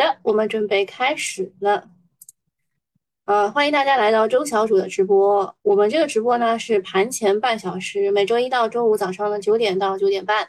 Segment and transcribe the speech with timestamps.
[0.00, 1.90] 的，我们准备开始了。
[3.26, 5.54] 呃，欢迎大家来到周小主的直播。
[5.60, 10.48] 我们这个直播呢是盘前半小时，每周一到周五早上的九点到九点半。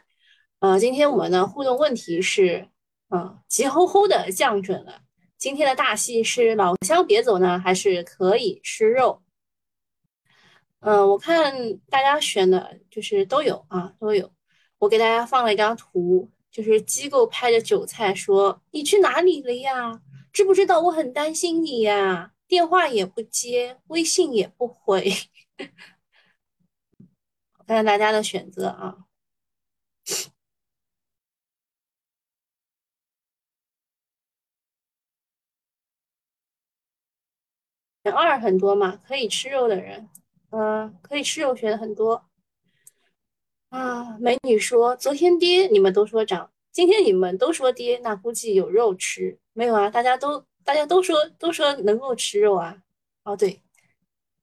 [0.60, 2.70] 呃，今天我们的互动问题是，
[3.10, 5.02] 啊，急吼吼的降准了。
[5.38, 9.22] 今天的大戏是老乡别走呢，还是可以吃肉？
[10.80, 11.54] 嗯，我看
[11.90, 14.32] 大家选的就是都有啊，都有。
[14.80, 16.30] 我给大家放了一张图。
[16.52, 20.02] 就是机构拍着韭菜说：“你去哪里了呀？
[20.34, 22.34] 知不知道我很担心你呀？
[22.48, 25.10] 电话也不接，微信也不回。
[27.68, 29.06] ”看看大家的选择啊，
[38.04, 40.10] 选二很多嘛，可以吃肉的人，
[40.50, 42.31] 嗯，可以吃肉选的很多。
[43.72, 49.90] 啊，美女说昨天跌，你们都说涨，今天你们都说跌，那估计有肉吃没有啊？
[49.90, 52.84] 大家都大家都说都说能够吃肉啊？
[53.24, 53.62] 哦，对，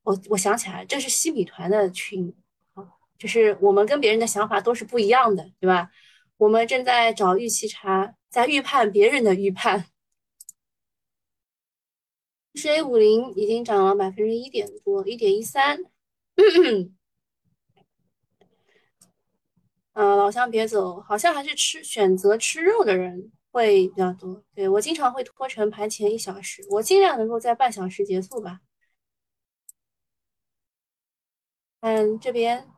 [0.02, 2.34] 我我想起来，这是西米团的群
[2.72, 2.88] 啊，
[3.18, 5.90] 就是我们跟别人的想法都是不一样的，对吧？
[6.38, 9.84] 我们正在找预期差，在预判别人的预判。
[12.54, 15.84] 是 A 五零已经涨了百分之一点多，一点一三。
[19.98, 24.44] 嗯，老乡别走，好像还是吃选择吃肉的人会比较多。
[24.54, 28.60] 对我经常会拖成盘前一小时，我尽量能够在半小时结束吧。
[31.80, 32.68] 嗯，这边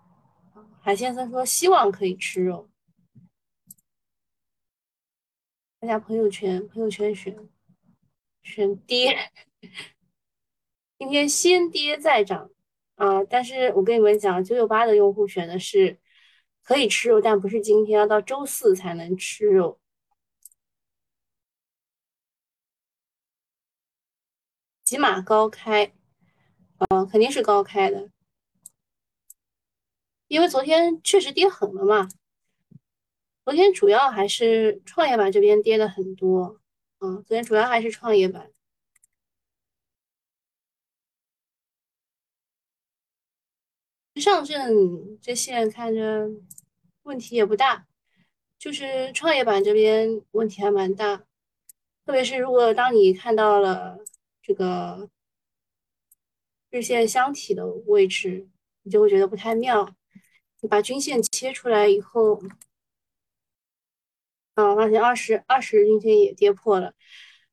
[0.80, 2.70] 海先生说希望可以吃肉，
[5.78, 7.36] 大家朋友圈朋友圈选
[8.42, 9.30] 选跌，
[10.98, 12.50] 今天先跌再涨
[12.94, 13.22] 啊！
[13.24, 15.98] 但是我跟你们讲，九九八的用户选的是。
[16.62, 19.78] 可以吃肉，但不是今天，要到周四才能吃肉。
[24.84, 25.92] 起码高开，
[26.88, 28.10] 嗯，肯定是高开的，
[30.26, 32.08] 因为昨天确实跌狠了嘛。
[33.44, 36.60] 昨天主要还是创业板这边跌的很多，
[36.98, 38.50] 嗯，昨天主要还是创业板。
[44.20, 46.30] 上证这线看着。
[47.02, 47.86] 问题也不大，
[48.58, 51.24] 就是创业板这边问题还蛮大，
[52.04, 53.98] 特别是如果当你看到了
[54.42, 55.08] 这个
[56.68, 58.46] 日线箱体的位置，
[58.82, 59.92] 你就会觉得不太妙。
[60.60, 62.40] 你把均线切出来以后，
[64.54, 66.94] 啊，发现二十二十日均线也跌破了，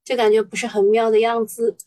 [0.03, 1.77] 就感觉不是很妙的样子。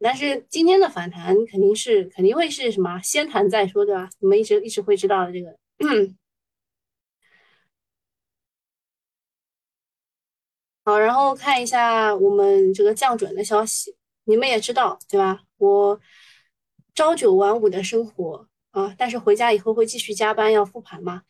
[0.00, 3.00] 但是今天的反弹肯定是肯定会是什么？
[3.02, 4.08] 先谈再说，对吧？
[4.20, 5.56] 你们一直一直会知道的这个。
[10.84, 13.94] 好，然后看一下我们这个降准的消息，
[14.24, 15.42] 你们也知道，对吧？
[15.58, 16.00] 我
[16.94, 21.22] 朝九晚五的生活啊，但是回家以后会继续加班要复盘嘛。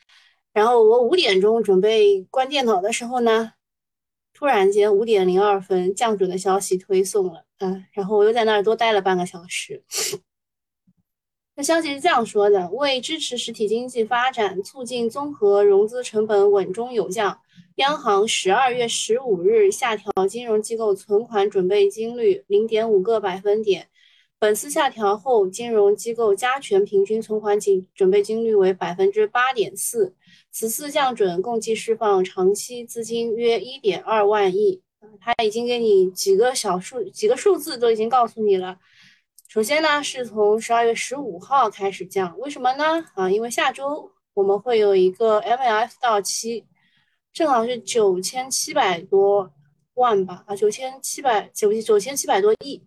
[0.53, 3.53] 然后我五点钟准备关电脑的时候呢。
[4.43, 9.85] 突然间五点零二分，降准的消息推送了，嗯，然后我又在那儿多待了半个小时。
[11.55, 17.39] 那消息是这样说的：为支持实体经济发展，促进综合融资成本稳中有降，
[17.77, 23.91] 央行十二月十五日下调金融机构存款准备金率零点五个百分点。
[24.43, 30.17] 本次下调后，金融机构加权平均存款金准备金率为百分之八点四。
[30.51, 34.83] 此次降准共计释放长期资金约一点二万亿。
[35.21, 38.77] 他已经给你几个小数、几个数字都已经告诉你了。
[39.47, 42.85] 首先呢，是从十二月十五号开始降，为什么呢？
[43.15, 46.65] 啊，因为下周我们会有一个 MLF 到期，
[47.33, 49.53] 正好是九千七百多
[49.95, 52.83] 万吧，啊，九千七百九九千七百多亿，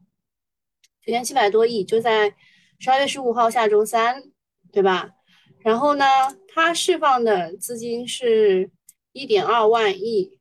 [1.05, 2.35] 九千七百多亿就在
[2.79, 4.23] 十二月十五号下周三，
[4.71, 5.11] 对吧？
[5.59, 6.05] 然后呢，
[6.47, 8.71] 它释放的资金是
[9.11, 10.39] 一点二万亿，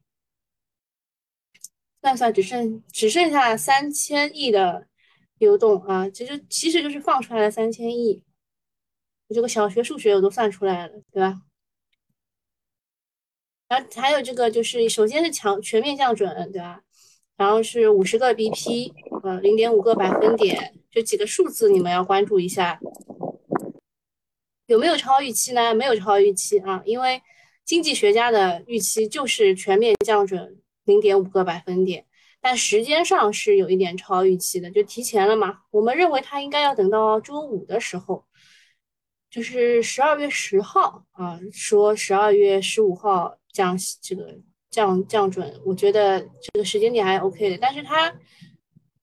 [2.00, 4.86] 算算只剩只剩下三千亿的
[5.38, 8.22] 流动啊，其实其实就是放出来了三千亿，
[9.28, 11.42] 我这个小学数学我都算出来了，对吧？
[13.68, 16.82] 然后还有这个就是，首先是强全面降准，对吧？
[17.36, 18.92] 然后是五十个 BP，
[19.22, 22.78] 呃，零点五个百分点，这几个数字你们要关注一下。
[24.66, 25.74] 有没有超预期呢？
[25.74, 27.20] 没有超预期啊，因为
[27.64, 32.06] 经济学家的预期就是全面降准零点五个百分点，
[32.40, 35.60] 但时间上是有一点超预期的，就提前了嘛。
[35.70, 38.24] 我们认为它应该要等到周五的时候，
[39.28, 44.38] 就是十二月十号啊，说十二月十五号降这个
[44.74, 47.56] 降降准，我觉得这个时间点还 OK 的。
[47.58, 48.10] 但是他，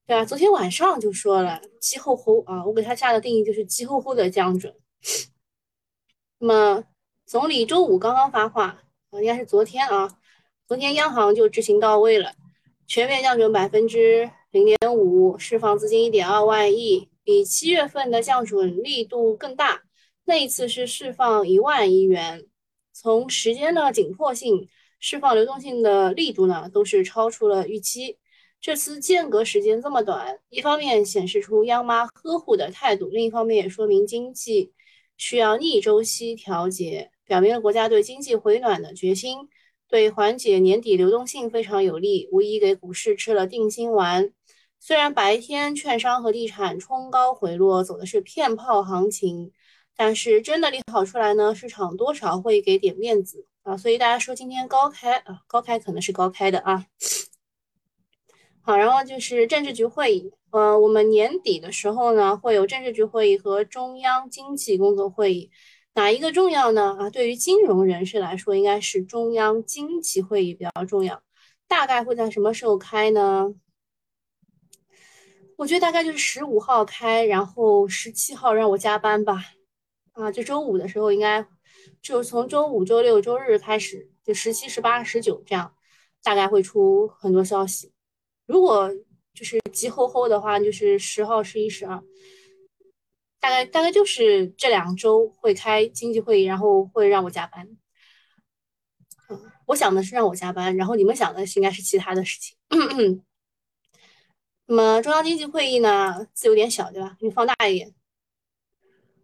[0.05, 0.25] 对吧？
[0.25, 4.75] 昨天晚上就说了“鸡吼吼”啊，我给他下的定义就是“鸡吼吼”的降准。
[6.39, 6.83] 那么
[7.25, 10.09] 总理周五刚刚发话啊，应该是昨天啊，
[10.67, 12.33] 昨天央行就执行到位了，
[12.85, 19.83] 全面降准百分之零点五，释放资金一点二万亿，比七月份的降准力度更大。
[20.25, 22.45] 那一次是释放一万亿元，
[22.91, 24.67] 从时间的紧迫性。
[25.01, 28.17] 释放流动性的力度呢，都是超出了预期。
[28.61, 34.71] 这次间隔时间这么短，一方面显示出央妈呵护的态度，另一方面也说明经济
[35.17, 39.49] 需要逆周期调节，表明了国家对经济回暖的决心，
[39.89, 44.31] 对缓解年底流动性非常有利，无疑给股市吃了定心丸。
[44.79, 49.51] 虽然白天券商和地产冲高回落，走的是骗炮行情，
[49.95, 53.47] 但是真的利好出来呢，市场多少会给点面子。
[53.63, 56.85] 啊，所以大家说今天高开啊，高开可能是高开的啊。
[58.63, 65.51] 好，然后就是政治局会议，呃，我们年底的时候呢，会有政治局会议和中央经济工作会议，
[65.93, 66.97] 哪一个重要呢？
[66.99, 71.21] 啊，对于金融人士来说，应该是中央经济会议比较重要。
[71.67, 73.53] 大概会在什么时候开呢？
[75.57, 79.43] 我觉得大概就是十五号开，然后十七号让我加班吧。
[80.13, 81.45] 啊，就周五的时候应该。
[82.01, 85.75] 就从周五、周六、周日开始，就十七、十八、十九这样，
[86.23, 87.91] 大概会出很多消息。
[88.45, 88.91] 如果
[89.33, 92.03] 就是急吼吼的话，就是十号、十一、十二，
[93.39, 97.77] 大概大概就是这两周会开经济会议，然后会让我加班。
[99.67, 102.57] 我想的是让我加班，然后你们想的是应该是其他的事情。
[104.65, 107.17] 那么中央经济会议呢，字有点小，对吧？
[107.21, 107.93] 你放大一点。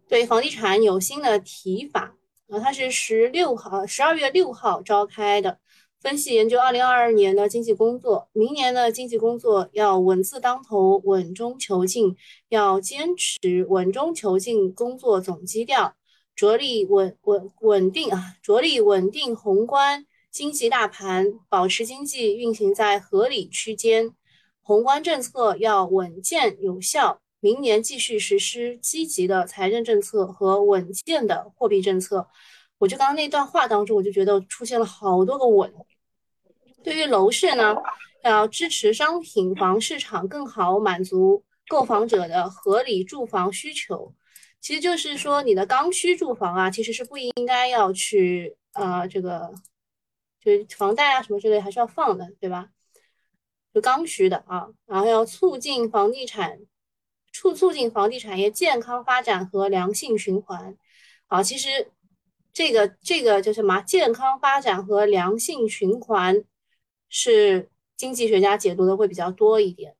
[0.08, 2.17] 对房地产有新的提法。
[2.48, 5.58] 啊，它是十六号，十二月六号召开的，
[6.00, 12.16] 分析研究二零二二年的经济工作，明年的经济工作要稳字当头，稳中求进，
[12.48, 15.94] 要坚持稳中求进工作总基调，
[16.34, 24.14] 着力稳稳稳定啊，着力稳定宏观经济大盘，保持经济运行在合理区间，
[24.62, 27.20] 宏观政策要稳健有效。
[27.40, 32.28] 明年继续实施积极的财政政策和稳健的货币政策。
[32.78, 35.72] 我就刚刚那段话当中，我就觉得出现了好多个稳。
[36.82, 37.76] 对于楼市呢，
[38.22, 44.14] 要支持商品房市场更好满足购房者的合理住房需求。
[44.60, 49.52] 其实就是说，你的刚需住房啊，其实是不应该要去呃这个，
[50.40, 52.70] 就是房贷啊什么之类还是要放的，对吧？
[53.72, 56.58] 就刚需的啊，然后要促进房地产。
[57.38, 60.76] 促促进房地产业健康发展和良性循环，
[61.28, 61.92] 好，其实
[62.52, 63.80] 这个这个叫什么？
[63.82, 66.42] 健康发展和良性循环
[67.08, 69.94] 是经济学家解读的会比较多一点。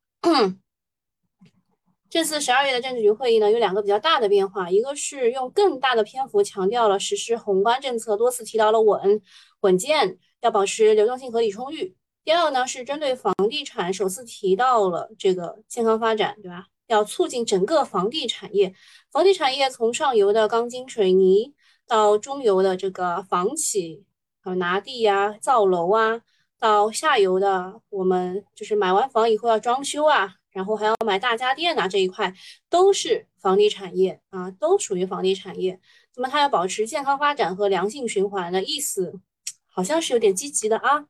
[2.11, 9.23] 这次十二月的政治局会议呢，有两个比较大的变化，一个是用更大的篇幅强调了实施宏观政策，多次提到了稳
[9.61, 11.95] 稳健，要保持流动性合理充裕。
[12.25, 16.67] 第二呢，是针对房地产首次提到了这个健康发展，对吧？
[16.89, 18.75] 要促进整个房地产业，
[19.13, 21.55] 房地产业从上游的钢筋水泥
[21.87, 24.05] 到中游的这个房企
[24.43, 26.23] 啊拿地呀造楼啊，
[26.59, 32.35] 到下游的我们就是买完房以后要装修啊，然后还要买大家电呐这一块
[32.71, 35.79] 都是房地产业啊，都属于房地产业。
[36.17, 39.21] 那么它要保持健康发展和良性循环的意思，
[39.69, 41.05] 好像是有点积极的啊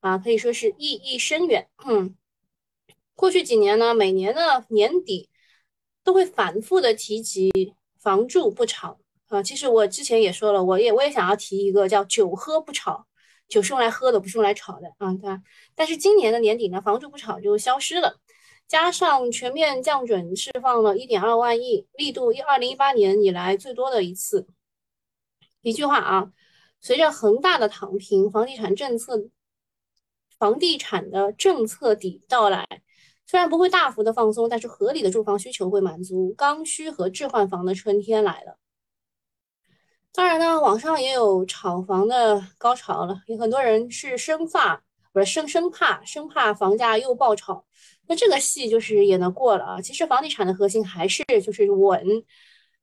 [0.00, 1.66] 啊，可以说是意义深远。
[1.86, 2.14] 嗯。
[3.14, 5.28] 过去几年呢，每年的年底
[6.02, 7.50] 都会反复的提及
[7.98, 9.42] “房住不炒”啊。
[9.42, 13.06] 其实我之前也说了，我也我也想要提一个叫“酒喝不炒”，
[13.48, 15.40] 酒是用来喝的，不是用来炒的啊，对吧？
[15.74, 18.20] 但是今年的年底呢，“房住不炒”就消失了。
[18.66, 24.46] 加上全面降准，释放了一点二万亿，力度一二零一八年以来最多的一次。
[25.60, 26.32] 一句话啊，
[26.80, 29.28] 随着恒大的躺平，房地产政策，
[30.38, 32.66] 房地产的政策底到来。
[33.26, 38.58] 虽然不会大幅的放松，但是合理的住房需求会满足，刚需和置换房的春天来了。
[40.12, 44.80] 当然呢，网上也有炒房的高潮了，有很多人是生怕，
[45.12, 47.64] 不是生生怕，生怕房价又爆炒。
[48.06, 49.80] 那这个戏就是演的过了啊。
[49.80, 52.06] 其实房地产的核心还是就是稳，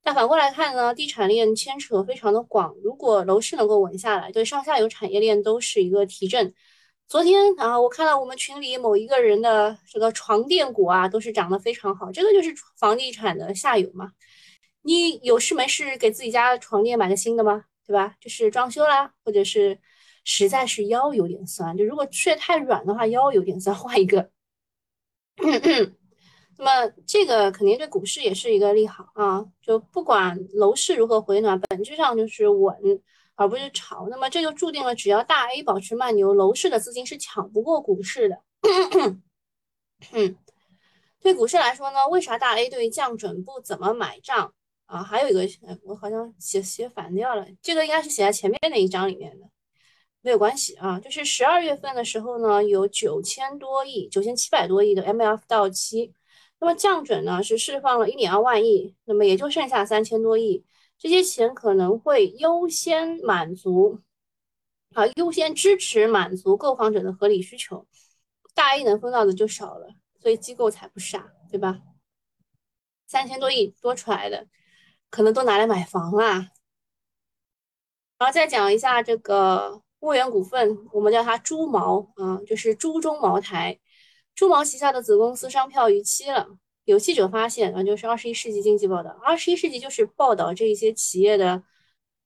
[0.02, 6.52] 但反过来看呢，地产链牵扯非常的广，如果楼市能够稳下来，对上下游产业链都是一个提振。
[7.12, 12.10] 昨天啊，我看到我们群里某一个人的这个床垫股啊，都是涨得非常好。
[12.10, 14.12] 这个就是房地产的下游嘛。
[14.80, 17.64] 你有事没事给自己家的床垫买个新的吗？
[17.86, 18.14] 对吧？
[18.18, 19.78] 就是装修啦，或者是
[20.24, 24.30] 实在是腰有点酸，就如果睡太软的话，腰有点酸，换一个。
[26.56, 32.74] 那么这个肯定对股市也是一个利好啊，就不管楼市如何回暖，本质上就是稳
[33.34, 34.08] 而不是炒。
[34.08, 38.42] 那么这就注定了，只要大 A 保持慢牛，楼市的资金是抢不过股市的。
[41.20, 44.52] 对股市来说呢，为啥大 A 对降准不怎么买账
[44.86, 45.02] 啊？
[45.02, 45.48] 还有一个，
[45.84, 49.46] 我好像写写反掉了，这个应该是写在前面那一章里面的，
[50.20, 50.98] 没有关系啊。
[50.98, 56.12] 就是十二月份的时候呢，有九千多亿、九千七百多亿的 MLF 到期。
[56.58, 60.64] 那么降准呢是释放了一点二万亿，那么也就剩下三千多亿，
[61.02, 63.98] 这些钱可能会优先满足，
[64.94, 67.88] 啊，优先支持满足购房者的合理需求，
[68.54, 69.88] 大 A 能分到的就少了，
[70.20, 71.80] 所以机构才不傻，对吧？
[73.08, 74.46] 三千多亿多出来的，
[75.10, 76.52] 可能都拿来买房啦。
[78.18, 83.80] 然后再讲一下这个牧原股份，我们叫它猪毛啊，就是猪中茅台。
[84.36, 86.46] 猪毛旗下的子公司商票逾期了，
[86.84, 91.62] 有记者发现啊，就是二十一世纪经济报道，二十一世纪就是报道这些企业的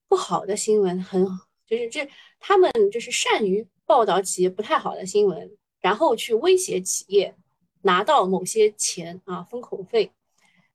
[0.08, 1.26] 不好的新闻，很，
[1.66, 2.08] 就是这
[2.40, 7.36] 他们就是善于报道企业不太好的新闻，然后去威胁企业
[7.82, 10.10] 拿到某些钱啊，封口费，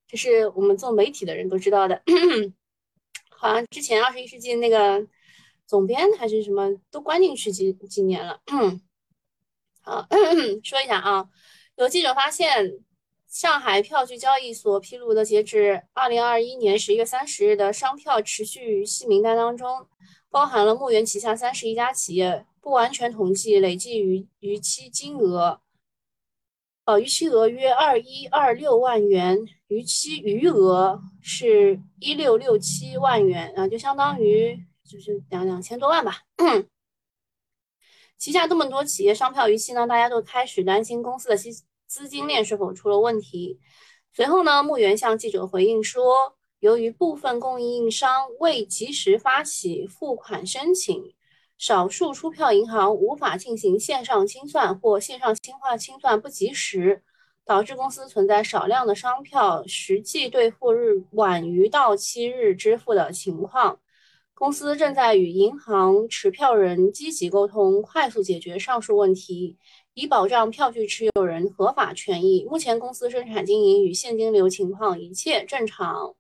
[0.08, 2.04] 这是我们做媒体的人都知道的。
[3.30, 5.08] 好像之前二十一世纪那个
[5.66, 8.40] 总编还是什么都关进去几几年了。
[9.82, 10.08] 好，
[10.64, 11.28] 说一下啊，
[11.76, 12.72] 有记者发现，
[13.32, 19.88] 上海票据交易所披露的截至二零二一年十一月三十日的商票持续逾期名单当中，
[20.30, 25.62] 包含了牧原旗下三十一家企业，不完全统计累计逾逾期金额，
[26.84, 36.18] 呃，逾期额约二一二六万元，逾期余额是一六六七万元啊，就相当于就是两两千多万吧。
[38.20, 41.50] 旗下这么多企业商票逾期呢，大家都开始担心公司的息
[41.92, 43.60] 资金链是否出了问题。
[44.14, 51.14] 随后呢，牧原向记者回应说，由于部分供应商未及时发起付款申请，
[51.58, 57.04] 少数出票银行无法进行线上清算或线上清化清算不及时，
[57.44, 63.80] 导致公司存在少量的商票实际兑付日晚于到期日支付的情况。
[64.34, 69.60] 公司正在与银行持票人积极沟通，快速解决上述问题，
[69.94, 72.46] 以保障票据持有人合法权益。
[72.46, 76.16] 目前公司生产经营与现金流情况一切正常。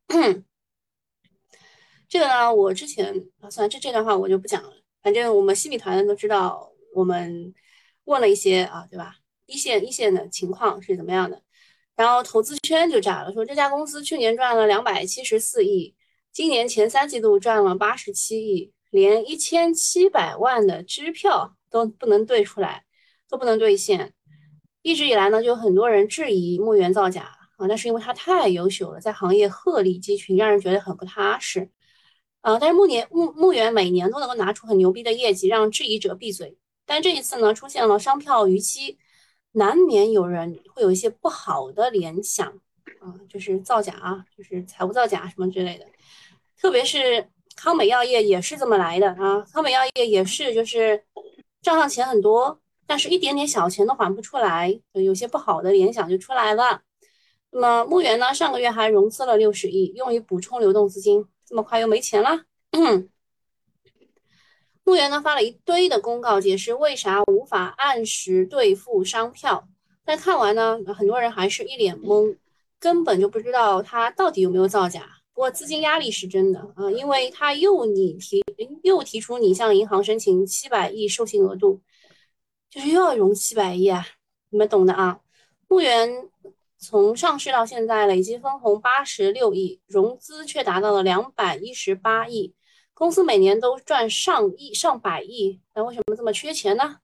[2.09, 4.73] 这个呢，我之前啊，算了，这这段话我就不讲了。
[5.01, 7.53] 反正我们西米团都知道，我们
[8.03, 9.15] 问了一些啊，对吧？
[9.45, 11.41] 一线一线的情况是怎么样的？
[11.95, 15.95] 然后投资圈就炸了，说这家公司去年赚了两百七十四亿。
[16.33, 22.85] 今年前三季度赚了八十七亿，连一千七百万的支票都不能兑出来，
[23.31, 24.13] 都不能兑现。
[24.83, 31.69] 一直以来呢，就有很多人质疑牧原造假啊，那是因为他太优秀了，在行业鹤立鸡群，让人觉得很不踏实。
[32.41, 36.57] 啊，但是牧年牧牧原每年都能够拿出很牛逼的业绩，让质疑者闭嘴。
[36.85, 38.97] 但这一次呢，出现了商票逾期，
[39.51, 42.47] 难免有人会有一些不好的联想
[42.99, 45.85] 啊，就是造假啊，就是财务造假什么之类的。
[46.59, 51.03] 特别是康美药业也是这么来的啊，康美药业也是，就是
[51.61, 52.59] 账上钱很多，
[52.91, 56.81] 但是一点点小钱都还不出来，有些不好的联想就出来了。
[57.51, 62.41] 那么牧原呢，上个月还融资了六十亿，用于补充流动资金，这么快又没钱了。
[64.83, 69.65] 牧原呢发了一堆的公告，解释为啥无法按时兑付商票，
[70.03, 72.35] 但看完呢，很多人还是一脸懵，
[72.77, 75.07] 根本就不知道他到底有没有造假。
[75.33, 78.43] 不过资金压力是真的啊，因为他又拟提
[78.83, 81.79] 又提出你向银行申请七百亿授信额度，
[82.71, 84.07] 就是又要融七百亿啊，
[84.49, 85.19] 你们懂的啊。
[85.67, 86.09] 牧原
[86.79, 92.55] 从上市到现在累计分红八十六亿，融资却达到了两百一十八亿，
[92.93, 96.95] 公司每年都赚上亿上百亿，那为什么这么缺钱呢？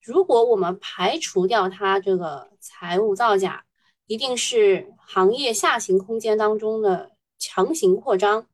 [0.00, 3.64] 如果我们排除掉它这个财务造假，
[4.06, 7.12] 一定是行业下行空间当中的。
[7.42, 8.46] 强行扩张，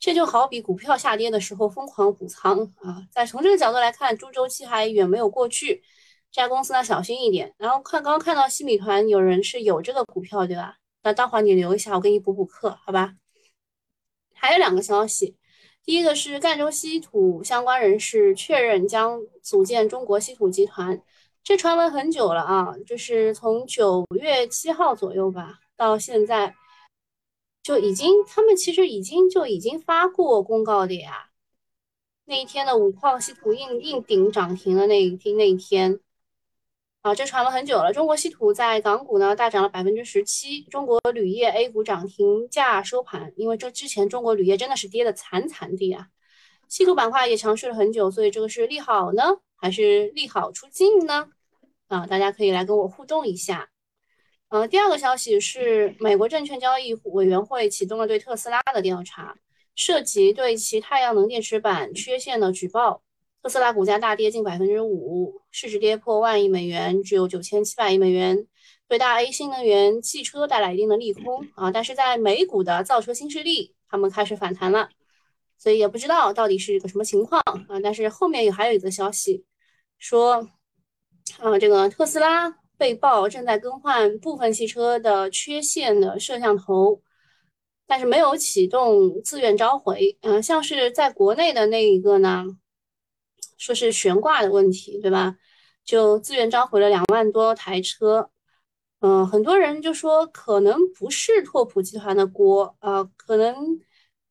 [0.00, 3.06] 这就好比股票下跌的时候疯狂补仓啊！
[3.08, 5.84] 再从这个角度来看，猪周期还远没有过去，
[6.32, 7.54] 这家公司呢小心一点。
[7.58, 10.78] 然后看刚刚看到西米团有人是有这个股票，对吧？
[11.04, 13.14] 那待会儿你留一下，我给你补补课，好吧？
[14.34, 15.36] 还有两个消息，
[15.84, 21.00] 第一个是赣州稀土相关人士确认将组建中国稀土集团，
[21.44, 26.56] 这传闻很久了啊，就是从九月七号左右吧，到现在。
[27.62, 31.30] 就已经，他们其实已经就已经发过公告的呀。
[32.24, 36.00] 那一天的五矿稀土硬硬顶涨停的那一天那一天。
[37.02, 37.92] 啊，这传了很久了。
[37.92, 46.06] 中国稀土在港股呢大涨了百分之十七，中国铝业 A 股涨停价收盘，因为这之前中国铝业真的是跌的惨惨的啊。
[46.68, 49.24] 稀土板块也强势了很久，所以这个是利好呢，
[49.56, 51.28] 还是利好出尽呢？
[51.88, 53.68] 啊，大家可以来跟我互动一下。
[54.50, 59.36] 呃，第二个消息是，美国证券交易委员会启动了对特斯拉的调查，
[59.74, 63.02] 涉及对其太阳能电池板缺陷的举报。
[63.42, 68.46] 特斯拉股价大跌近百分之五，市值跌破万亿美元，只有九千七百亿美元，
[68.86, 71.68] 对大 A 新能源汽车带来一定的利空啊。
[71.72, 74.88] 但是在美股的造车新势力，他们开始反弹了，
[75.58, 77.80] 所以也不知道到底是个什么情况啊。
[77.82, 79.44] 但是后面也还有一则消息
[79.98, 80.48] 说，
[81.40, 87.02] 啊，这个特斯拉被曝正在更换部分汽车的缺陷的摄像头，
[87.88, 90.16] 但是没有启动自愿召回。
[90.20, 92.46] 嗯，像是在国内的那一个呢？
[93.62, 95.36] 说是悬挂的问题，对吧？
[95.84, 98.28] 就自愿召回了两万多台车，
[99.00, 103.54] 嗯，很多人就说可能不是拓普集团的锅，呃，可能，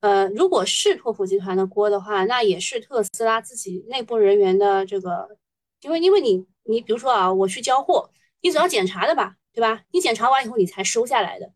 [0.02, 5.38] 呃，如果是拓普集团的锅的话，那也是特斯拉自己内部人员的这个，
[5.82, 8.10] 因为因为你你比如说啊，我去交货，
[8.42, 9.84] 你总要检查的吧，对吧？
[9.92, 11.54] 你检查完以后你才收下来的，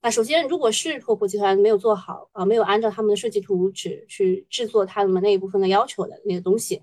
[0.00, 6.82] 那首先如果是拓普集团没有做好啊，没有按照他们的设计图纸去制作他们那一部分的要求的那个东西。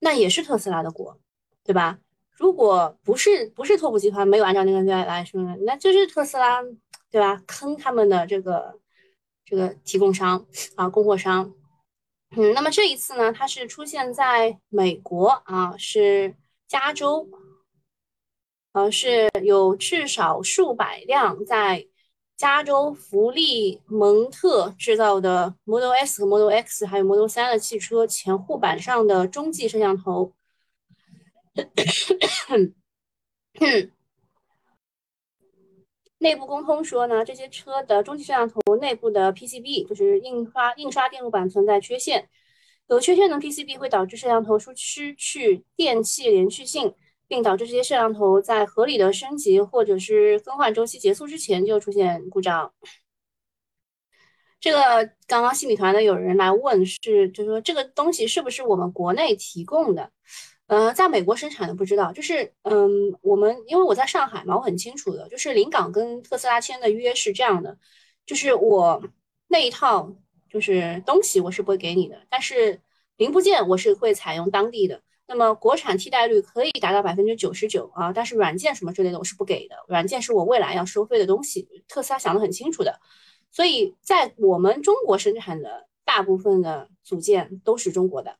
[0.00, 1.16] 那也是特斯拉的锅，
[1.62, 1.98] 对吧？
[2.32, 6.60] 如果不是不是拓普集团没有按照那个来来说呢，那就是特斯拉，
[7.10, 7.42] 对吧？
[7.46, 8.80] 坑他们的这个
[9.44, 11.54] 这个提供商啊，供货商。
[12.34, 16.34] 嗯，那么这一次呢，它是出现在美国啊，是
[16.66, 17.28] 加州，
[18.72, 21.86] 呃，是有至少数百辆在。
[22.40, 30.32] 加州福利蒙特制造的 Model S 和 Model X，还有 Model 3的汽车前护板上的中继摄像头，
[36.16, 42.30] 内部沟通说呢，这些车的中继摄像头内部的 PCB 就是印刷印刷电路板存在缺陷，
[42.88, 46.94] 有缺陷的 PCB 会导致摄像头出失去电气连续性。
[47.30, 52.72] 并导致这些摄像头在合理的升级或者是更换周期结束之前就出现故障。
[54.58, 60.10] 这个刚刚新米团的有人来问，是就是说这个东西是不是我们国内提供的？
[60.66, 62.12] 呃，在美国生产的不知道。
[62.12, 67.78] 就是嗯，我们因为我在上海嘛，我很清楚的，就是临港跟特斯拉签的约是这样的，
[68.26, 69.00] 就是我
[69.46, 70.12] 那一套
[70.48, 72.80] 就是东西我是不会给你的，但是
[73.18, 75.00] 零部件我是会采用当地的。
[75.32, 82.98] 那么国产替代率可以达到百分之九十九啊，但是软件什么之类的我是不给的，软件是我未来要收费的东西，特斯拉想得很清楚的，
[83.52, 88.38] 所以在我们中国生产的大部分的组件都是中国的，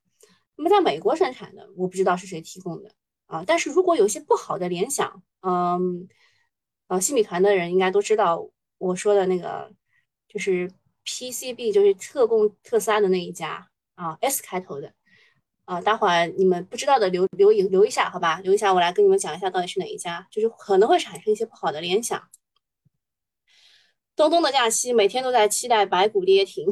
[0.56, 2.90] 那么在美国生产的我不知道是谁提供的
[3.26, 6.08] 啊，但是如果有一些不好的联想，嗯，
[6.88, 9.72] 呃，新米团的人应该都知道我说的那个
[10.26, 10.68] 就是
[11.04, 14.92] PCB 就是特供特斯拉的那一家啊，S 开头的。
[15.70, 18.40] 啊，待会儿你们不知道的留留一留一下，好吧？
[18.40, 22.28] 留一下，我来跟你们讲一下到底是哪一家，就是可能会产生一些不好的联想。
[24.16, 26.66] 东东的假期每天都在期待白骨跌停，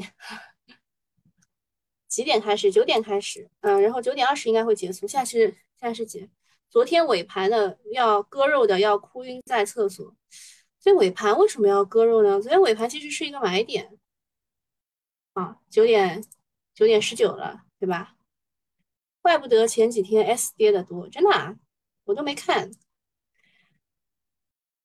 [2.09, 2.73] 几点开始？
[2.73, 5.07] 九点开始，嗯，然后九点二十应该会结束。
[5.07, 5.47] 现在是
[5.79, 6.29] 现在是几？
[6.69, 10.13] 昨天尾盘的要割肉的要哭晕在厕所。
[10.81, 12.41] 所以尾盘为什么要割肉呢？
[12.41, 13.97] 昨天尾盘其实是一个买点。
[15.35, 16.25] 啊，九点
[16.75, 18.17] 九点十九了，对吧？
[19.29, 21.55] 怪不得前几天 S 跌的多，真的啊，
[22.05, 22.71] 我都没看。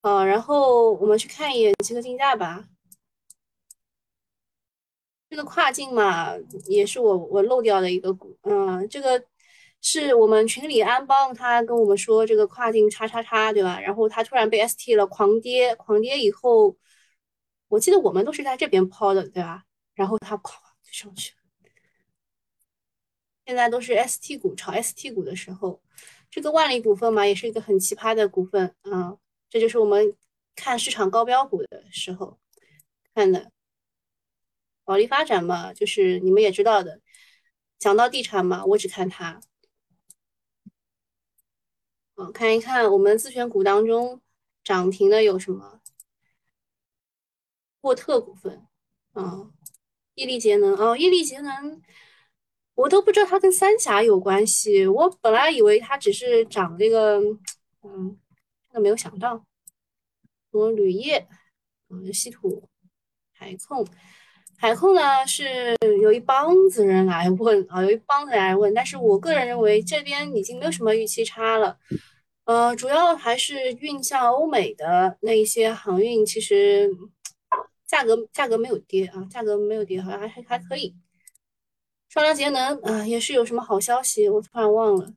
[0.01, 2.67] 啊，然后我们去看一眼这个竞价吧。
[5.29, 6.35] 这个跨境嘛，
[6.67, 8.37] 也是我我漏掉的一个股。
[8.41, 9.23] 嗯，这个
[9.79, 13.79] 是我们群里安邦他跟我们说这个跨境叉叉叉，对吧？
[13.79, 16.75] 然后他突然被 ST 了，狂跌，狂跌以后，
[17.69, 19.63] 我记得我们都是在这边抛的，对吧？
[19.93, 20.51] 然后它咵
[20.83, 21.42] 就上去了。
[23.45, 25.81] 现在都是 ST 股炒 ST 股的时候，
[26.29, 29.17] 这个万里股份嘛，也是一个很奇葩的股份啊。
[29.49, 30.15] 这就是我们
[30.55, 32.39] 看市场高标股的时候
[33.13, 33.51] 看的。
[34.85, 36.99] 保利发展嘛，就是你们也知道的，
[37.79, 39.39] 讲到地产嘛，我只看它。
[42.15, 44.21] 嗯，看一看我们自选股当中
[44.61, 45.79] 涨停的有什么？
[47.79, 48.67] 沃特股份，
[49.13, 49.53] 嗯，
[50.15, 51.81] 毅力节能，哦，毅力节能。
[52.75, 57.19] 我都不知道它跟三峡有关系，我本来以为它只是涨这个，
[57.83, 58.17] 嗯，
[58.67, 59.45] 真的没有想到。
[60.51, 61.27] 我铝业，
[61.89, 62.69] 嗯，稀土、
[63.33, 63.85] 海控，
[64.57, 71.77] 海控呢是有一帮子人来问啊，有一帮子人来问，但是我个人认为这边已经没有什么预期差了，
[72.45, 76.89] 呃，主要还是运向欧美的那一些航运，其实
[77.87, 80.95] 价格价格没有跌啊，价格没有跌，好像还还还可以。
[82.13, 84.29] 双量节能啊，也是有什么好消息？
[84.29, 85.11] 我突然忘了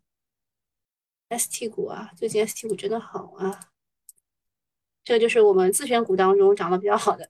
[1.28, 3.68] ，ST 股啊，最近 ST 股真的好啊，
[5.04, 7.28] 这就是我们自选股当中涨得比较好的。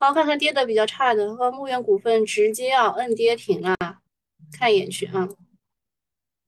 [0.00, 3.76] 好，看看跌的比较差的，和牧原股份直接要摁跌停了，
[4.50, 5.28] 看一眼去啊。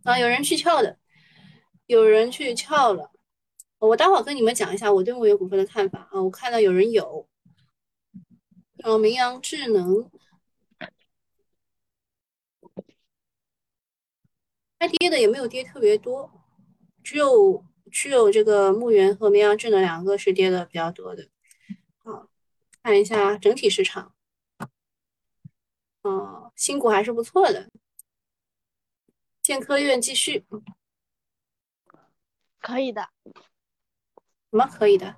[0.03, 0.99] 啊，有人去撬的，
[1.87, 3.13] 有人去撬了。
[3.79, 6.21] 我待会儿跟你们讲一下我对牧原股份的看法啊。
[6.21, 7.29] 我看到有人有，
[8.83, 10.11] 哦，明阳智能，
[14.79, 16.31] 它跌的也没有跌特别多，
[17.03, 21.29] 只有只有这个牧原和绵阳智能两个是跌的比较多的。
[21.99, 22.29] 好
[22.83, 24.15] 看一下整体市场，
[26.03, 27.71] 哦，新股还是不错的。
[29.43, 30.45] 建科院继续，
[32.61, 33.09] 可以的。
[33.25, 35.17] 什么可以的？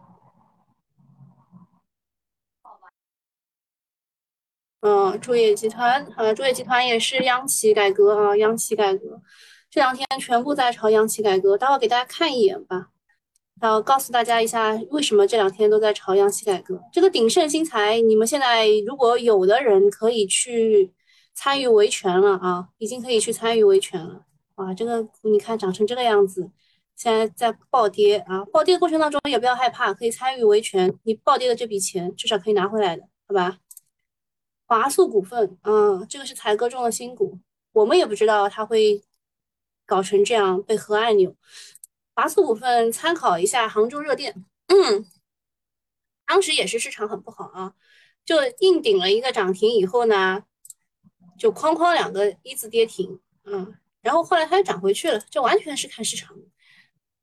[4.87, 9.21] 嗯，竹业集团，呃，竹业集团也是央企改革啊，央企改革，
[9.69, 12.91] 这两天全部在炒央企改革，待会给大家看一眼吧。
[13.61, 16.81] 然后告诉大家一下，为什么这两天都在朝阳企改革？
[16.93, 20.93] 这个鼎盛新材，你们现在如果有的人可以去
[21.35, 24.23] 参与维权了啊，已经可以去参与维权了。
[24.55, 26.49] 哇，这个你看涨成这个样子，
[26.95, 28.45] 现在在暴跌啊！
[28.53, 33.59] 暴跌的过程当中也不要害怕，可以参与维权，你暴跌的这笔钱至少可以拿回来的，好吧？
[34.67, 37.39] 华塑股份，嗯，这个是才哥中的新股，
[37.73, 39.03] 我们也不知道他会
[39.87, 41.35] 搞成这样被核按钮。
[42.15, 45.07] 华塑股份参考一下杭州热电，嗯
[46.27, 47.75] 当时也是市场很不好啊，
[48.25, 50.43] 就硬顶了一个涨停以后呢，
[51.39, 56.37] 就哐哐两个一字跌停，嗯，然后后来它又涨回去了，这完全是看市场，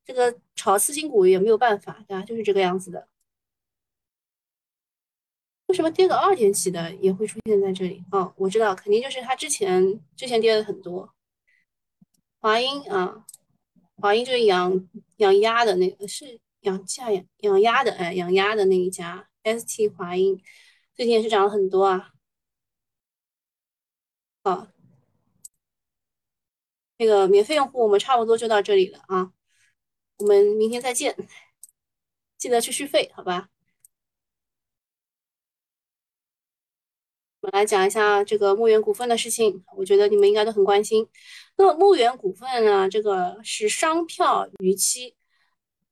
[0.06, 2.24] 这个炒次新股也没有办法，对吧？
[2.24, 3.10] 就是这个样子的。
[5.74, 8.04] 为什么跌个二点几的也会出现在这里？
[8.12, 11.12] 哦，我知道，肯定就是它之前之前跌的很多，
[12.40, 13.26] 华阴啊。
[13.96, 20.40] 华阴就是养养鸭的那个，是养价养养鸭的，哎，养鸭的那一家，ST 华阴，
[20.94, 22.12] 最近也是涨了很多啊。
[24.44, 24.68] 好，
[26.98, 29.34] 那个免费用户我们差不多就到这里了啊，
[30.18, 31.16] 我们明天再见，
[32.38, 33.50] 记得去续费，好吧？
[37.44, 41.06] 我们来讲一下这个牧原股份的事情，我觉得你们应该都很关心。
[41.58, 45.14] 那牧原股份呢，这个是商票逾期，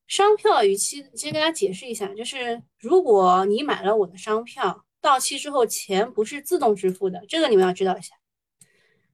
[0.07, 8.15] 商票逾期，先跟大家解释一下，就是如果你买了我的商票，到期之后钱不是自动支付的，这个你们要知道一下，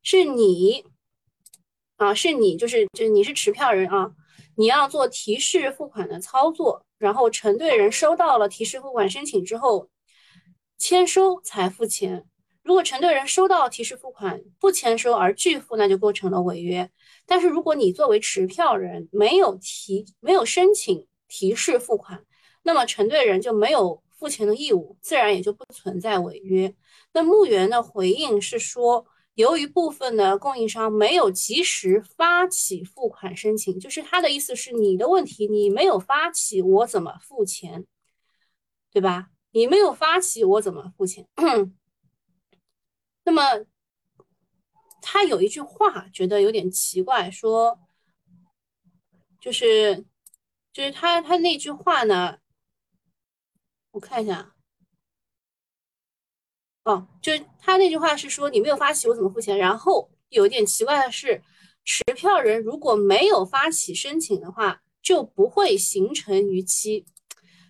[0.03, 0.85] 是你
[1.95, 4.11] 啊，是你，就是就你是持票人啊，
[4.57, 9.89] 你要做提示付款的操作，然后承兑人收到了提示付款申请之后。
[10.77, 12.25] 签收才付钱，
[12.63, 16.89] 如果承兑人收到提示付款不签收而拒付，那就构成了违约。
[17.25, 22.23] 但是如果你作为持票人没有提没有申请提示付款，
[22.63, 26.73] 那么承兑人就没有付钱的义务，自然也就不存在违约。
[27.13, 37.85] 那牧原的回应是说，由于部分的供应商没有及时发起付款申请，就是他的意思是你的问题，你没有发起，我怎么付钱，
[38.91, 39.29] 对吧？
[39.57, 41.27] 你没有发起，我怎么付钱？
[43.23, 43.41] 那么
[45.01, 47.79] 他有一句话觉得有点奇怪，说
[49.41, 50.05] 就是
[50.71, 52.37] 就是他他那句话呢，
[53.89, 54.53] 我看一下，
[56.83, 59.57] 哦，就是他那句话是说你没有发起，我怎么付钱？
[59.57, 61.41] 然后有一点奇怪的是，
[61.83, 67.07] 持票人如果没有发起申请的话，就不会形成逾期。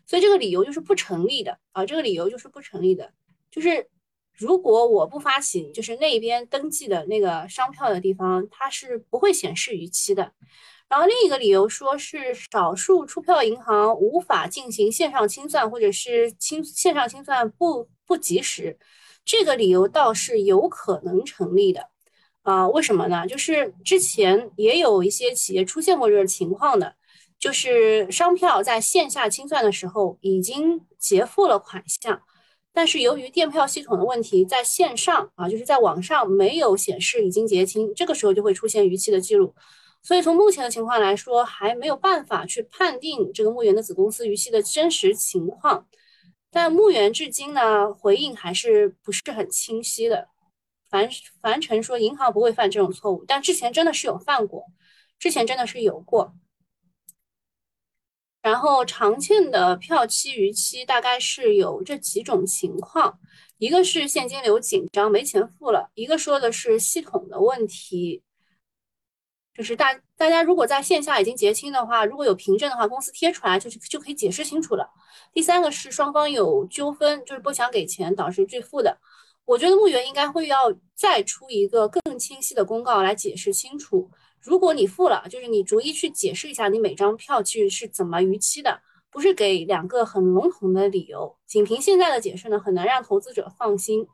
[0.08, 3.12] 所以这个理由就是不成立的啊，这个理由就是不成立的，
[3.52, 3.90] 就是
[4.32, 10.32] 如果我不发起，就是那边登记的那个商票的地方，它是不会显示逾期的。
[10.88, 18.80] 然后另一个理由说是少数出票银行无法进行线上清算，或者是清线上清算不不及时，
[19.26, 21.90] 这个理由倒是有可能成立的
[22.44, 22.70] 啊？
[22.70, 23.28] 为什么呢？
[23.28, 26.96] 就是之前也有一些企业出现过这个情况的。
[27.48, 32.22] 就是商票在线下清算的时候已经结付了款项，
[32.74, 39.56] 但是由于电票系统的问题，在线上啊，就是在网上没有显示已经结清，这个时候就会出现逾期的记录。
[40.04, 45.88] 所以从目前的情况来说，还没有办法去判定这个牧原的子公司逾期的真实情况。
[46.52, 50.28] 但牧原至今呢，回应还是不是很清晰的。
[50.90, 51.10] 樊
[51.42, 54.66] 樊晨说银行不会犯这种错误，但之前真的是有犯过，
[55.18, 56.34] 之前真的是有过。
[58.48, 63.20] 然后常见的票期逾期大概是有这几种情况，
[63.58, 68.24] 一个是现金流紧张没钱付了，一个说的是系统的问题，
[69.54, 74.90] 就是大大家如果在线下已经结清的话，如果有凭证的话，公司贴出来就是就可以解释清楚了。
[75.34, 78.98] 第三个是双方有纠纷，就是不想给钱导致拒付的。
[79.44, 84.10] 我觉得牧原应该会要再出一个更清晰的公告来解释清楚。
[84.42, 91.36] 如果你付了，就是你逐一去解释一下你每张票据是怎么逾期的，不是给两个很笼统的理由。
[91.46, 94.08] 仅凭现在的解释呢，很难让投资者放心。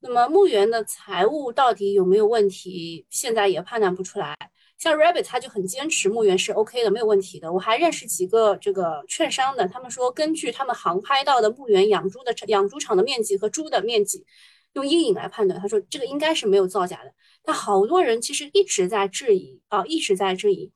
[0.00, 4.36] 那么牧原的财务到底有没有问题，现在也判断不出来。
[4.76, 7.52] 像 Rabbit 他就很坚持牧原是 OK 的，没有问题的。
[7.52, 14.26] 我还认识几个这个券商的，他们说根据他们航拍到的牧原养猪的养猪场的面积和猪的面积。
[14.74, 17.12] 用阴影来判断，他说这个应该是没有造假的。
[17.44, 20.70] 但好多人其实一直在质疑啊，一直在质疑，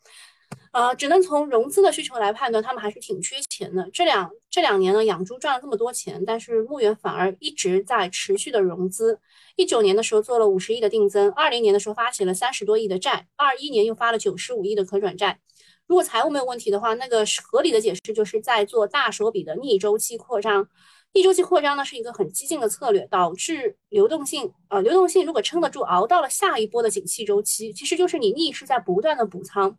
[0.73, 3.89] 呃，只能从融资的需求来判断，他们还是挺缺钱的。
[3.93, 9.21] 这两这两年呢，养猪赚了这么多钱，但是牧原反而一直在持续的融资。
[9.55, 15.39] 一九年的时候做了五十亿的定增，二零年的时候发起了三十多亿的债，二一年又发了九十五亿的可转债。
[15.87, 20.69] 如果财务没有问题的话，那个合理的解释就是在做大手笔的逆周期扩张。
[21.16, 29.79] 逆周期扩张呢是一个很激进的策略，导致流动性，呃，流动性如果撑得住，熬到了下一波的景气周期，其实就是你逆势在不断的补仓，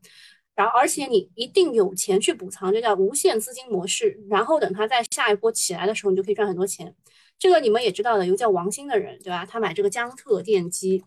[0.56, 4.19] 然后而且你一定有钱去补仓，这叫无限资金模式。
[4.28, 6.95] 然后等它在下一波起来的时候，你就可以赚很多钱。
[7.38, 9.45] 这个你们也知道的，有个叫王兴的人，对吧？
[9.45, 11.06] 他买这个江特电机，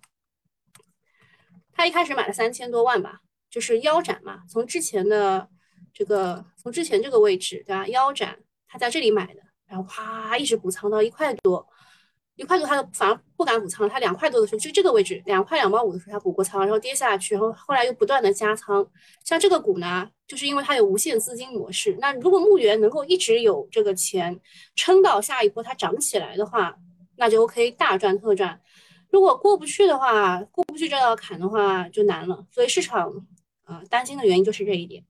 [1.72, 5.48] 他一开始买了三千多万吧，就是腰斩嘛，从之前的
[5.92, 7.88] 这个，从之前这个位置，对吧？
[7.88, 8.38] 腰斩，
[8.68, 9.49] 他在这里买的。
[9.70, 11.64] 然后啪，一直补仓到一块多，
[12.34, 13.88] 一块多他反而不敢补仓了。
[13.88, 18.84] 他两块多的时候，就这个位置两块两毛五的时候他补过仓，然后跌下去，然后后来又不断的加仓。
[19.24, 21.96] 像这个股呢，就是因为它有无限资金模式。
[22.00, 24.40] 那如果墓园能够一直有这个钱
[24.74, 26.76] 撑到下一波它涨起来的话，
[27.16, 28.60] 那就 OK 大赚特赚。
[29.10, 32.44] 如果过不去的话，过不去这道坎的话就难了。
[32.50, 33.12] 所以市场
[33.64, 35.04] 啊担心的原因就是这一点。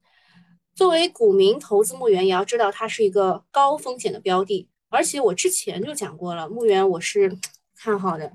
[0.81, 4.67] 作为股民投资牧原，也要知道它是一个高风险的标的。
[4.89, 7.37] 而且我之前就讲过了，牧原我是
[7.75, 8.33] 看好的，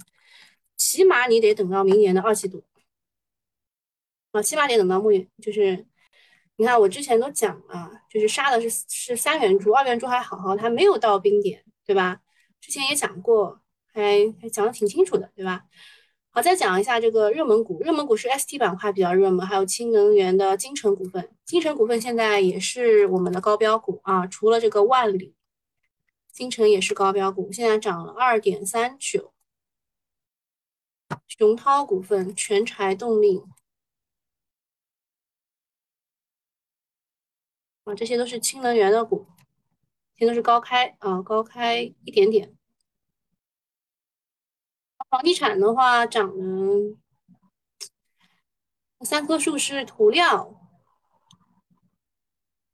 [0.77, 2.63] 起码你得等到明年的二季度
[4.31, 5.29] 啊，起码得等到牧原。
[5.43, 5.85] 就是
[6.55, 12.21] 你看我之前都讲了，就是杀的是是三元猪，二元猪还好好，它没有到冰点，对吧？
[12.61, 13.61] 之前也讲过，
[13.93, 15.65] 还还讲的挺清楚的，对吧？
[16.37, 17.81] 好，再讲一下这个热门股。
[17.81, 21.35] 热门股是 ST 板块比较热门，还有氢能源的金城股份。
[21.47, 25.35] 金城股份现在也是我们的高标股啊，除了这个万里，
[26.31, 29.33] 金城也是高标股，现在涨了二点三九。
[31.27, 33.43] 熊涛股份、全柴动力
[37.85, 39.27] 啊，这些都是氢能源的股，
[40.19, 42.55] 现在都是高开啊，高开一点点。
[45.17, 46.95] 房地产的话涨了，
[49.01, 50.61] 三棵树是涂料，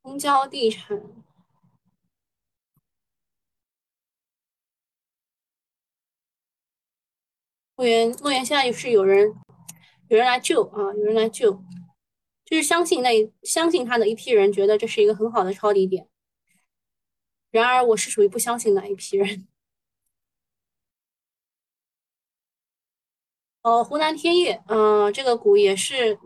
[0.01, 1.01] 公交地产，
[7.77, 9.33] 牧原牧原现在是有人
[10.09, 11.63] 有人来救啊，有人来救，
[12.45, 16.09] 就是相信那相信他的一批人觉得这是一个很好的抄底点，
[17.53, 19.47] 然而我是属于不相信那一批人。
[23.63, 26.19] 哦，湖南天业，嗯，这个股也是，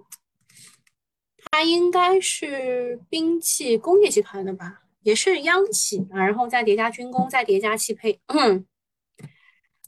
[1.51, 8.21] 它应该是兵器工业集团的吧，也是央企啊，然后再叠加军工，再叠加汽配。
[8.29, 8.67] 嗯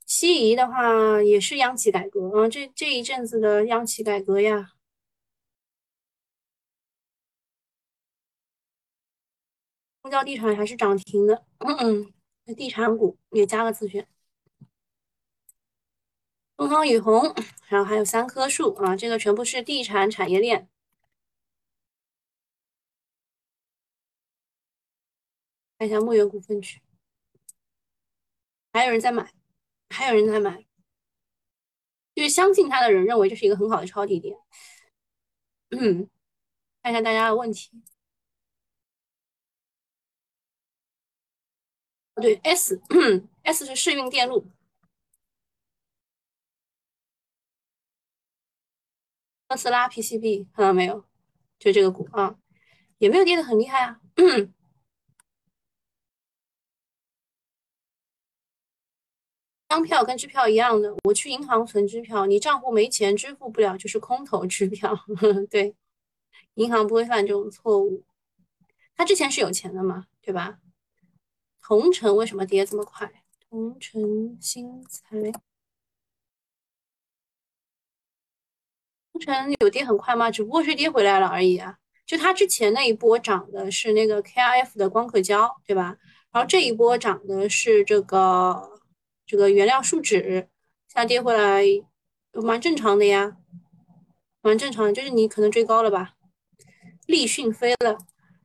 [0.07, 4.73] 西仪的话也是央企改革，啊，这这一阵子的央企改革呀，
[10.03, 12.13] 公交地产还是涨停的，嗯，
[12.57, 14.07] 地产股也加个自选。
[16.59, 17.23] 东方雨虹，
[17.69, 20.69] 然后还有三棵树啊，这个全部是地产产业链。
[25.79, 26.83] 看一下牧原股份区，
[28.73, 29.33] 还有人在买，
[29.91, 30.67] 还有人在买，
[32.17, 34.37] 就是相信他的人认为这是一个很好的抄底点。
[35.71, 36.11] 嗯，
[36.83, 37.71] 看一下大家的问题。
[42.17, 44.45] 对，S，S 是世运电路。
[49.49, 51.05] 特斯拉 PCB 看到没有？
[51.59, 52.37] 就这个股啊，
[52.99, 54.01] 也没有跌的很厉害啊。
[59.69, 64.95] 张票跟支票一样的，我去银行存支票，你账户没钱支付不了，就是空头支票。
[65.51, 65.75] 对，
[66.55, 68.05] 银行不会犯这种错误。
[68.95, 70.59] 他之前是有钱的嘛，对吧？
[71.63, 73.23] 同城为什么跌这么快？
[73.49, 75.17] 同城新材，
[79.19, 80.31] 同城有跌很快吗？
[80.31, 81.77] 只不过是跌回来了而已啊。
[82.07, 85.97] 就它之前那一波涨的是那个 KRF 的光刻胶，对吧？
[86.31, 88.81] 然后这一波涨的是这个
[89.27, 90.49] 这个原料树脂，
[90.87, 91.65] 现在跌回来
[92.33, 93.37] 蛮正常的呀，
[94.41, 94.95] 蛮正常。
[94.95, 96.15] 就是你可能追高了吧？
[97.07, 97.99] 立讯飞了，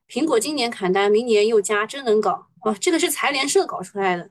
[0.08, 2.74] 苹果今年砍单，明年又加，真能搞哦！
[2.80, 4.28] 这个是财联社搞出来的，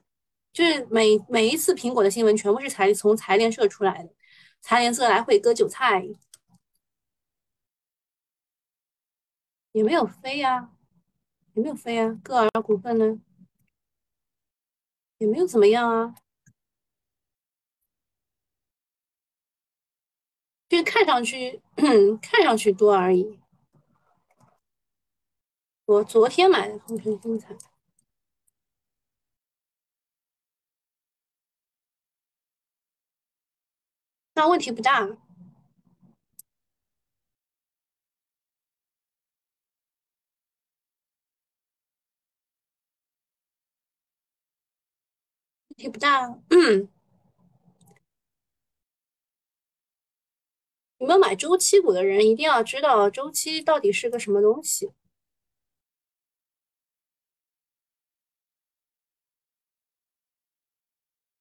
[0.52, 4.10] 就是每每一次苹果的新闻全部是财从财联社出来的，
[4.60, 6.04] 财联社来回割韭菜。
[9.74, 10.70] 也没有飞呀，
[11.54, 12.08] 也没有飞呀。
[12.22, 13.18] 歌尔股份呢，
[15.18, 16.14] 也没有怎么样啊，
[20.68, 21.60] 就看上去，
[22.22, 23.40] 看上去多而已。
[25.86, 27.56] 我昨天买的红城精彩，
[34.34, 35.00] 那问题不大。
[35.02, 35.18] 问
[45.76, 46.88] 题不大，嗯，
[50.98, 54.92] 你们买周期股的人一定要知道周期到底是个什么东西。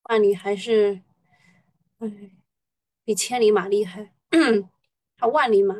[0.03, 1.01] 万里还是，
[1.99, 2.31] 哎，
[3.03, 4.13] 比千里马厉害，
[5.17, 5.75] 还万里马，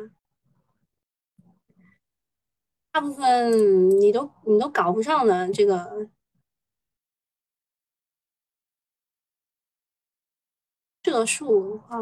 [2.90, 6.08] 大部分你都你都搞不上的这个。
[11.04, 12.00] 这个树文化，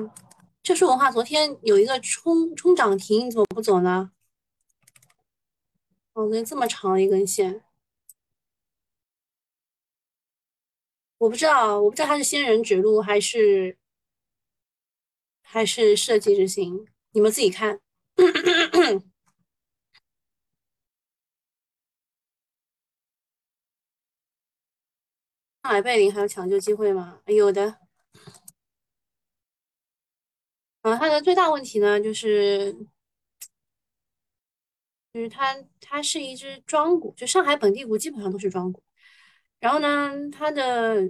[0.63, 4.13] 这树文化昨天有一个冲冲涨停，你怎么不走呢？
[6.13, 7.65] 哦，那这么长一根线，
[11.19, 13.77] 我不知道，我不知道它是仙人指路还是
[15.43, 17.81] 还是设计之行，你们自己看。
[25.65, 27.21] 上海贝林还有抢救机会吗？
[27.27, 27.82] 有的。
[30.83, 32.73] 嗯，它的最大问题呢，就是，
[35.13, 38.83] 就是它它是一只庄股，就上海本地股基本上都是庄股。
[39.61, 41.09] 然后呢，它的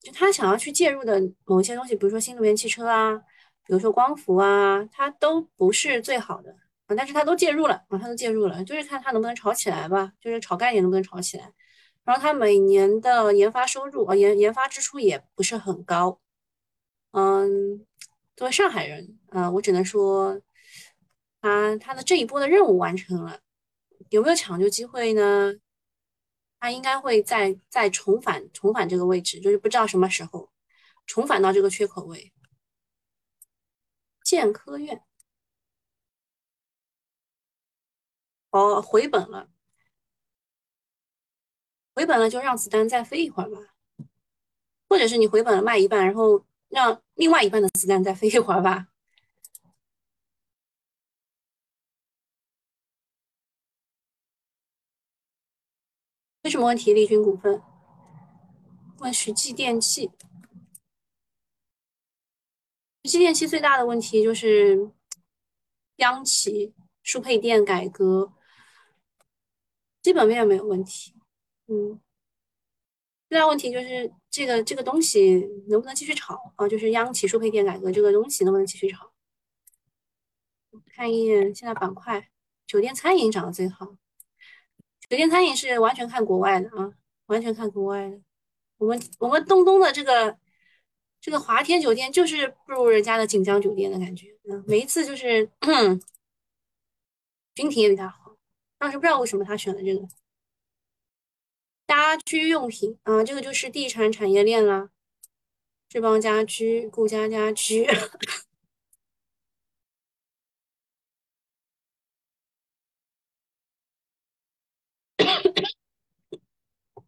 [0.00, 3.14] 就它想要去介入的某一些东西，比如说新能源汽车啊，
[3.66, 6.50] 比如说光伏啊，它都不是最好的
[6.86, 11.52] 啊，但是它都介入了啊，它都介入了，就是看它能不能炒起来吧，就是炒概念能不能炒起来。
[12.04, 16.20] 然后它每年的研发收入啊，研研发支出也不是很高，
[17.12, 17.84] 嗯。
[18.38, 20.40] 作为上海人，啊，我只能说，
[21.40, 23.40] 他他的这一波的任务完成了，
[24.10, 25.54] 有没有抢救机会呢？
[26.60, 30.52] 他应该会再再重返重返这个位置，就是不知道什么时候
[31.04, 32.32] 重返到这个缺口位。
[34.22, 35.02] 建科院，
[38.50, 39.50] 哦，回本了，
[41.92, 43.74] 回本了就让子弹再飞一会儿吧，
[44.88, 46.44] 或者是你回本了卖一半，然后。
[46.68, 48.88] 让另外一半的子弹再飞一会儿吧。
[56.42, 56.94] 为什么问题？
[56.94, 57.60] 利君股份
[59.00, 60.10] 问徐记电器，
[63.02, 64.90] 徐记电器最大的问题就是
[65.96, 68.32] 央企输配电改革，
[70.00, 71.14] 基本面没有问题。
[71.66, 72.00] 嗯，
[73.28, 74.12] 最大问题就是。
[74.30, 76.68] 这个这个东西能不能继续炒啊？
[76.68, 79.10] 就是央企输配电改革这个东西能不能继续炒？
[80.94, 82.28] 看一眼现在板块，
[82.66, 83.86] 酒店餐饮涨得最好。
[85.08, 86.92] 酒店餐饮是完全看国外的啊，
[87.26, 88.20] 完全看国外的。
[88.76, 90.38] 我们我们东东的这个
[91.20, 95.50] 这个华天酒店就是不如人家的锦江酒店的感觉，嗯，每一次就是
[97.56, 98.36] 君庭也比他好。
[98.76, 100.06] 当时不知道为什么他选了这个。
[101.88, 104.90] 家居用品啊，这个就是地产产业链了。
[105.88, 107.86] 志邦家居、顾家家居。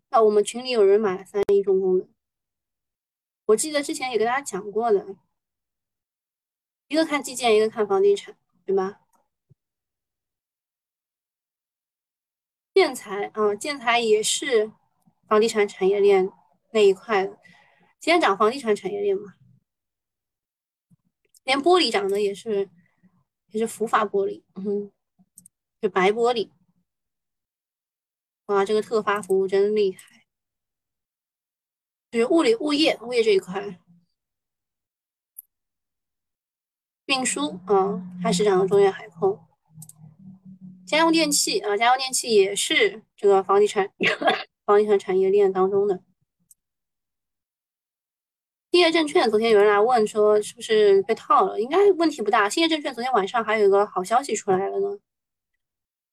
[0.08, 2.08] 啊，我们群里有人买了三亿重工的，
[3.44, 5.14] 我记得之前也跟大家讲过的，
[6.88, 8.99] 一个看基建，一个看房地产，对吧？
[12.80, 14.72] 建材啊，建材也是
[15.28, 16.32] 房地产产业链
[16.72, 17.38] 那一块的。
[17.98, 19.34] 今天涨房地产产业链嘛，
[21.44, 22.70] 连玻璃涨的也是
[23.48, 24.90] 也是福法玻璃，嗯，
[25.78, 26.48] 就白玻璃。
[28.46, 30.24] 哇，这个特发服务真厉害，
[32.10, 33.78] 就是物理物业物业这一块，
[37.04, 39.38] 运输啊，还是涨的中远海控。
[40.90, 43.88] 家用电器啊，家用电器也是这个房地产
[44.66, 46.02] 房地产产业链当中的。
[48.72, 52.48] 兴业证券昨天有人来问说是不是被套了，应该问题不大。
[52.48, 54.98] 兴业证券昨天晚上还有一个好消息出来了呢，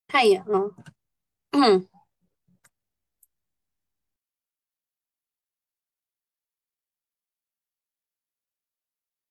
[0.07, 0.61] 看一眼啊，
[1.51, 1.87] 嗯，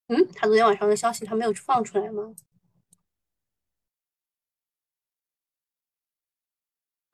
[0.07, 2.33] 嗯，他昨天晚上的消息他没有放出来吗？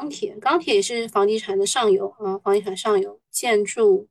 [0.03, 4.09] 钢铁，钢铁也是房地产的上游啊，房地产上游，建筑。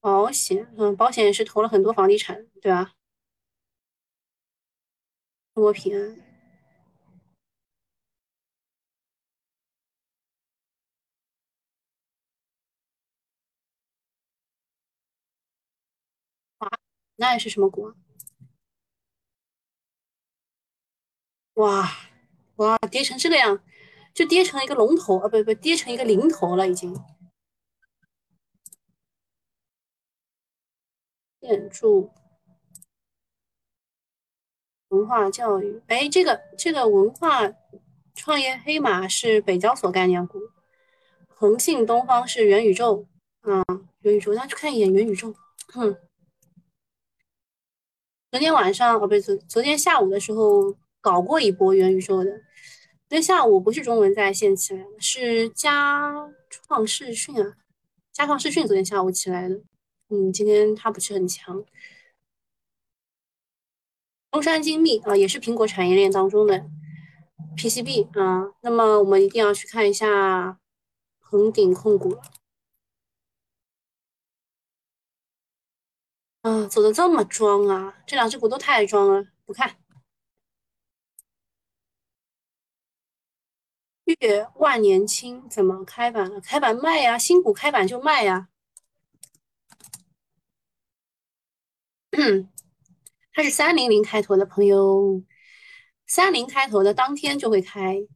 [0.00, 2.92] 保险，嗯，保险也是投了很多房地产，对吧？
[5.54, 6.16] 中国平安，
[17.16, 17.92] 那是什么股？
[21.54, 22.09] 哇
[22.60, 23.58] 哇，跌成这个样，
[24.12, 26.94] 就跌成一个龙头啊，不不，跌成一个零头了，已经。
[31.40, 32.10] 建筑。
[34.88, 37.50] 文化教育，哎，这个这个文化
[38.14, 40.38] 创业黑马是北交所概念股，
[41.28, 43.06] 恒信东方是元宇宙
[43.40, 43.64] 啊，
[44.00, 45.34] 元宇宙，大家去看一眼元宇宙。
[45.68, 45.96] 哼，
[48.30, 52.40] 昨天晚上哦，不是昨昨天下午的时候搞过一波元宇宙的，昨
[53.08, 57.56] 天下午不是中文在线起来的，是佳创视讯啊，
[58.12, 59.62] 佳创视讯昨天下午起来的，
[60.08, 61.64] 嗯，今天它不是很强。
[64.30, 66.66] 中山精密啊，也是苹果产业链当中的
[67.56, 68.52] PCB 啊。
[68.62, 70.60] 那么我们一定要去看一下
[71.18, 72.16] 恒鼎控股
[76.42, 79.76] 啊，走的这么装啊，这两只股都太装了，不看。
[84.20, 86.40] 月万年青怎么开板了？
[86.40, 88.48] 开板卖呀，新股开板就卖呀。
[93.32, 95.22] 它是三零零开头的朋友，
[96.06, 98.06] 三零开头的当天就会开，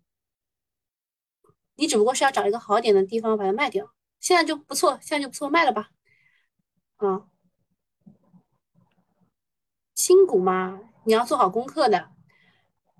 [1.77, 3.95] 你只不过是要找一个好点的地方把它卖掉。
[4.21, 5.91] 现在就不错，现在就不错，卖了吧。
[6.97, 7.29] 啊，
[9.95, 12.14] 新股嘛，你要做好功课的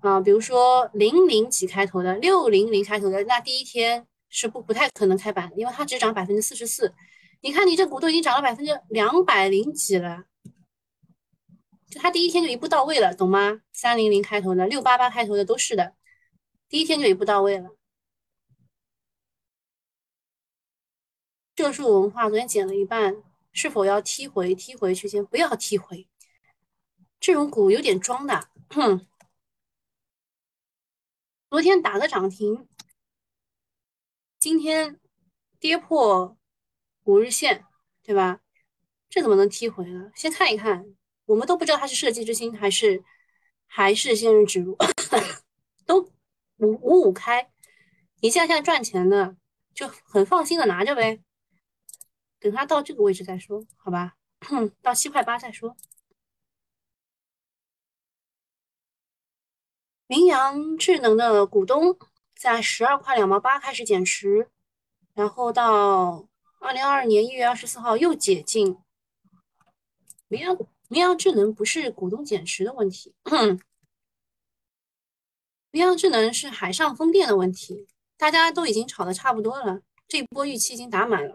[0.05, 0.19] 啊。
[0.21, 6.93] 比如说零零几开头的，六零零开头的，那第一天是不不太可能开板，因为它只涨百分之四十四。
[7.41, 10.23] 你看你这股都已经涨了百分之两百零几了。
[11.89, 13.61] 就它第一天就一步到位了，懂吗？
[13.71, 15.93] 三零零开头的，六八八开头的都是的，
[16.67, 17.69] 第一天就一步到位了。
[21.55, 24.53] 浙数文化昨天减了一半，是否要踢回？
[24.53, 26.07] 踢回去先不要踢回，
[27.19, 28.49] 这种股有点装的。
[28.69, 29.05] 哼
[31.49, 32.67] 昨天打个涨停，
[34.39, 34.99] 今天
[35.59, 36.37] 跌破
[37.03, 37.63] 五日线，
[38.03, 38.41] 对吧？
[39.09, 40.11] 这怎么能踢回呢？
[40.15, 40.85] 先看一看。
[41.25, 43.03] 我们都不知道它是设计之星还是
[43.65, 44.77] 还是仙人指路，
[45.87, 46.01] 都
[46.57, 47.51] 五五五开，
[48.21, 49.35] 你现在现在赚钱的
[49.73, 51.23] 就很放心的拿着呗，
[52.39, 54.15] 等它到这个位置再说，好吧？
[54.83, 55.75] 到七块八再说。
[60.07, 61.97] 明阳智能的股东
[62.35, 64.49] 在十二块两毛八开始减持，
[65.13, 66.27] 然后到
[66.59, 68.77] 二零二二年一月二十四号又解禁。
[70.27, 70.57] 明阳。
[70.87, 73.11] 明阳智能不是股东减持的问题，
[75.71, 77.87] 明阳智能是海上风电的问题，
[78.17, 81.33] 大家都已经炒的差不多了，这一波预期已经打满了，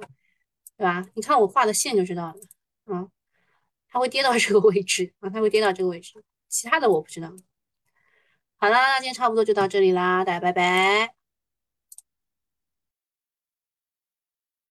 [0.77, 1.05] 对吧？
[1.15, 3.09] 你看我画的线就知道了，啊，
[3.89, 7.35] 它会跌到这个位置啊，它会跌到这个位置，其他的我不知道。
[8.61, 11.20] 好啦，那今天差不多就到这里啦，大家拜拜。